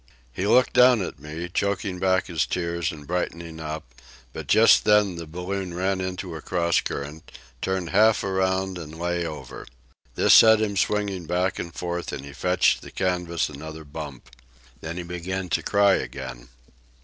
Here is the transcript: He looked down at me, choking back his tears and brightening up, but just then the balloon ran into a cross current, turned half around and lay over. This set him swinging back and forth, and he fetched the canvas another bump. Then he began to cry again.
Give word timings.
He 0.33 0.47
looked 0.47 0.73
down 0.73 1.03
at 1.03 1.19
me, 1.19 1.47
choking 1.47 1.99
back 1.99 2.25
his 2.25 2.47
tears 2.47 2.91
and 2.91 3.05
brightening 3.05 3.59
up, 3.59 3.93
but 4.33 4.47
just 4.47 4.83
then 4.83 5.15
the 5.17 5.27
balloon 5.27 5.75
ran 5.75 6.01
into 6.01 6.33
a 6.35 6.41
cross 6.41 6.81
current, 6.81 7.31
turned 7.61 7.91
half 7.91 8.23
around 8.23 8.79
and 8.79 8.97
lay 8.97 9.27
over. 9.27 9.67
This 10.15 10.33
set 10.33 10.59
him 10.59 10.75
swinging 10.75 11.27
back 11.27 11.59
and 11.59 11.71
forth, 11.71 12.11
and 12.11 12.25
he 12.25 12.33
fetched 12.33 12.81
the 12.81 12.89
canvas 12.89 13.47
another 13.47 13.83
bump. 13.85 14.31
Then 14.79 14.97
he 14.97 15.03
began 15.03 15.49
to 15.49 15.61
cry 15.61 15.93
again. 15.97 16.49